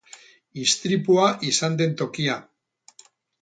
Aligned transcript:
Istripua 0.61 1.27
izan 1.49 1.77
den 1.83 1.93
tokia. 2.01 2.39